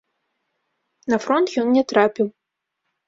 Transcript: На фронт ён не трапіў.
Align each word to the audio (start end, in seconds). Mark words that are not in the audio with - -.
На 1.15 1.21
фронт 1.25 1.47
ён 1.65 1.77
не 1.77 1.83
трапіў. 1.93 2.27